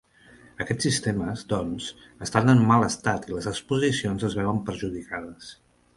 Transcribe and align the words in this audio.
Aquests 0.63 0.85
sistemes, 0.87 1.43
doncs, 1.51 1.89
estan 2.27 2.51
en 2.55 2.65
mal 2.71 2.85
estat 2.87 3.31
i 3.33 3.37
les 3.37 3.51
exposicions 3.53 4.29
es 4.31 4.39
veuen 4.43 4.63
perjudicades. 4.71 5.53